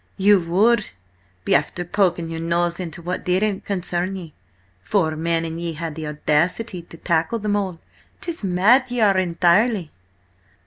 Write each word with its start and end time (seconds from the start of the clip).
"You 0.17 0.39
would 0.39 0.89
be 1.45 1.53
after 1.53 1.85
poking 1.85 2.27
your 2.27 2.39
nose 2.39 2.79
into 2.79 3.03
what 3.03 3.23
didn't 3.23 3.65
concern 3.65 4.15
ye. 4.15 4.33
Four 4.83 5.15
men, 5.15 5.45
and 5.45 5.61
ye 5.61 5.73
had 5.73 5.93
the 5.93 6.07
audacity 6.07 6.81
to 6.81 6.97
tackle 6.97 7.37
them 7.37 7.55
all? 7.55 7.79
'Tis 8.19 8.43
mad 8.43 8.89
ye 8.89 8.99
are 8.99 9.19
entirely!" 9.19 9.91